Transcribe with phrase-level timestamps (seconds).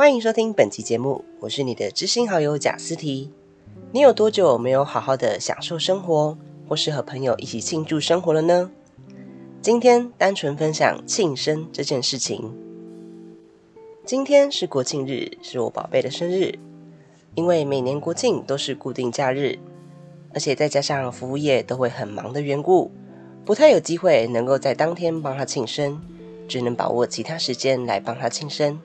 [0.00, 3.30] 欢迎收听本期节目，我是你的知心好友贾思提。
[3.92, 8.70] 你有多久没有好好的享受生活，或是和朋友一起庆祝生活了呢？
[9.60, 12.50] 今天单纯分享庆生这件事情。
[14.06, 16.58] 今天是国庆日，是我宝贝的生日。
[17.34, 19.58] 因为每年国庆都是固定假日，
[20.32, 22.90] 而且再加上服务业都会很忙的缘故，
[23.44, 26.00] 不太有机会能够在当天帮他庆生，
[26.48, 28.80] 只能把握其他时间来帮他庆生。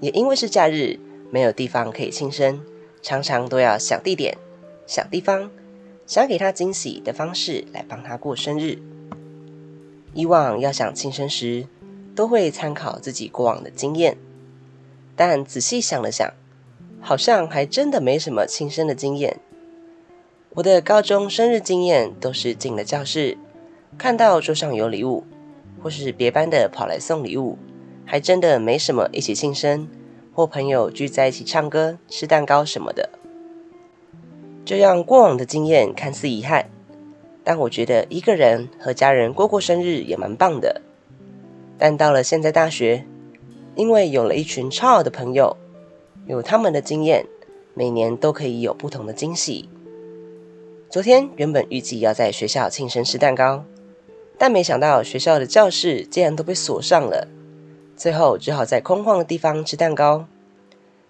[0.00, 0.98] 也因为是假日，
[1.30, 2.60] 没有地方可以庆生，
[3.02, 4.36] 常常都要想地点、
[4.86, 5.50] 想地方、
[6.06, 8.78] 想给他惊喜的方式来帮他过生日。
[10.12, 11.66] 以往要想庆生时，
[12.14, 14.16] 都会参考自己过往的经验，
[15.16, 16.32] 但仔细想了想，
[17.00, 19.40] 好像还真的没什么庆生的经验。
[20.50, 23.36] 我的高中生日经验都是进了教室，
[23.98, 25.24] 看到桌上有礼物，
[25.82, 27.58] 或是别班的跑来送礼物。
[28.04, 29.88] 还真的没什么一起庆生，
[30.32, 33.10] 或朋友聚在一起唱歌、吃蛋糕什么的。
[34.64, 36.70] 这样过往的经验看似遗憾，
[37.42, 40.80] 但我觉得一个人和家人过过生日也蛮棒的。
[41.78, 43.04] 但到了现在大学，
[43.74, 45.56] 因为有了一群超好的朋友，
[46.26, 47.26] 有他们的经验，
[47.74, 49.68] 每年都可以有不同的惊喜。
[50.88, 53.64] 昨天原本预计要在学校庆生吃蛋糕，
[54.38, 57.28] 但没想到学校的教室竟然都被锁上了。
[57.96, 60.26] 最后只好在空旷的地方吃蛋糕，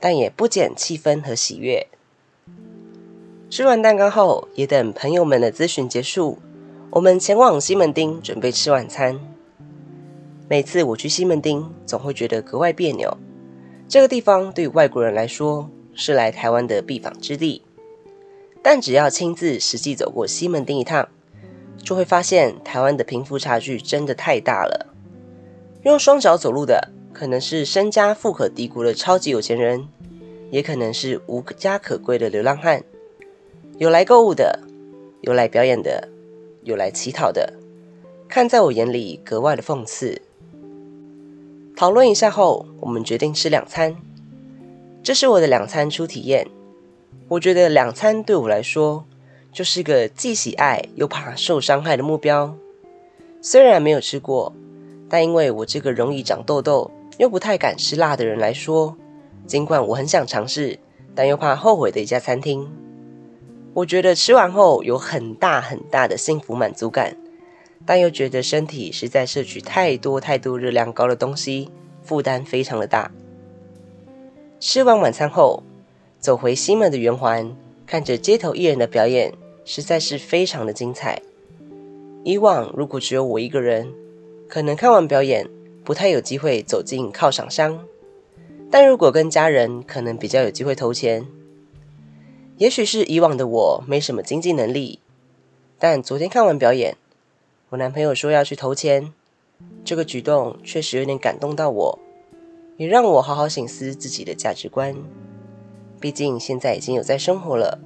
[0.00, 1.86] 但也不减气氛和喜悦。
[3.48, 6.38] 吃完蛋糕后，也等朋友们的咨询结束，
[6.90, 9.20] 我们前往西门町准备吃晚餐。
[10.48, 13.16] 每次我去西门町，总会觉得格外别扭。
[13.88, 17.62] 这个地方对外国人来说是来台湾的必访之地，
[18.62, 21.08] 但只要亲自实际走过西门町一趟，
[21.76, 24.91] 就会发现台湾的贫富差距真的太大了。
[25.84, 29.88] 用双脚走路的，可能是身家富可敌国的超级有钱人，
[30.50, 32.84] 也可能是无家可归的流浪汉。
[33.78, 34.60] 有来购物的，
[35.22, 36.08] 有来表演的，
[36.62, 37.54] 有来乞讨的，
[38.28, 40.22] 看在我眼里格外的讽刺。
[41.74, 43.96] 讨论一下后，我们决定吃两餐。
[45.02, 46.46] 这是我的两餐初体验。
[47.26, 49.04] 我觉得两餐对我来说，
[49.52, 52.54] 就是个既喜爱又怕受伤害的目标。
[53.40, 54.54] 虽然没有吃过。
[55.12, 58.96] 但因为我这个容易长痘痘又不太敢吃辣的人来说，
[59.46, 60.78] 尽管我很想尝试，
[61.14, 62.66] 但又怕后悔的一家餐厅，
[63.74, 67.14] 我觉得吃完后有很大很大的幸福满足感，
[67.84, 71.68] 但又觉得身体实在摄取太多太多热量高的东西，
[72.02, 73.10] 负担非常的大。
[74.60, 75.62] 吃完晚餐后，
[76.18, 77.54] 走回西门的圆环，
[77.86, 79.34] 看着街头艺人的表演，
[79.66, 81.20] 实在是非常的精彩。
[82.24, 83.92] 以往如果只有我一个人，
[84.52, 85.48] 可能看完表演
[85.82, 87.86] 不太有机会走进犒赏箱，
[88.70, 91.26] 但如果跟家人，可能比较有机会投钱。
[92.58, 94.98] 也许是以往的我没什么经济能力，
[95.78, 96.98] 但昨天看完表演，
[97.70, 99.14] 我男朋友说要去投钱，
[99.86, 101.98] 这个举动确实有点感动到我，
[102.76, 104.94] 也让我好好醒思自己的价值观。
[105.98, 107.78] 毕竟现在已经有在生活了，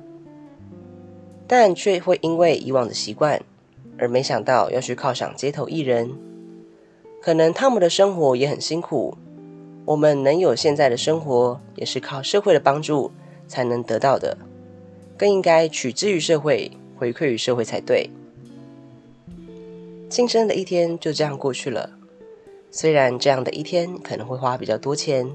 [1.47, 3.41] 但却会因为以往的习惯，
[3.97, 6.26] 而没想到要去犒赏街头艺人。
[7.27, 9.19] 可能他们的生活也很辛苦，
[9.85, 13.11] 我们能有现在的生活，也是靠社会的帮助
[13.49, 14.39] 才能得到的，
[15.19, 18.09] 更应该取之于社会，回馈于社会才对。
[20.09, 21.91] 庆生的一天就这样过去了，
[22.71, 25.29] 虽然这样的一天可能会花比较多钱，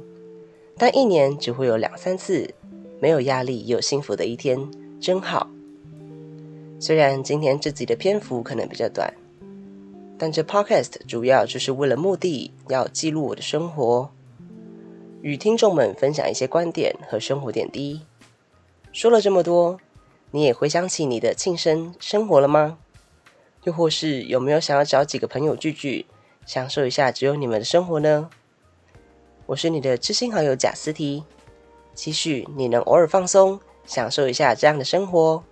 [0.77, 2.53] 但一年只会有两三次，
[3.01, 4.57] 没有压力也有幸福的一天，
[5.01, 5.49] 真好。
[6.79, 9.13] 虽然今天这集的篇幅可能比较短。
[10.21, 14.11] 但这 podcast 主要就是为了目的，要记录我的生活，
[15.23, 18.01] 与听众们分享一些观点和生活点滴。
[18.93, 19.79] 说了这么多，
[20.29, 22.77] 你也回想起你的庆生生活了吗？
[23.63, 26.05] 又或是有没有想要找几个朋友聚聚，
[26.45, 28.29] 享受一下只有你们的生活呢？
[29.47, 31.23] 我是你的知心好友贾思提，
[31.95, 35.43] 期许你能偶尔放松，享受一下这样的生活。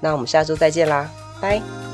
[0.00, 1.08] 那我们下周再见啦，
[1.40, 1.89] 拜。